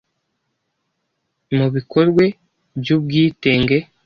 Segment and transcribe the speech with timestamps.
[1.55, 2.25] mu bikorwe
[2.79, 3.77] by’ubwitenge